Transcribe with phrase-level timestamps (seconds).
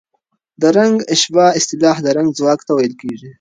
[0.61, 3.29] د رنګ اشباع اصطلاح د رنګ ځواک ته ویل کېږي.